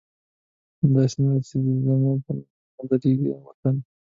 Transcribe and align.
نه، 0.79 0.87
داسې 0.95 1.15
نه 1.23 1.29
ده 1.35 1.39
چې 1.49 1.55
زموږ 1.85 1.99
به 2.25 2.33
نه 2.39 2.43
یادېږي 2.89 3.27
وطن 3.31 3.75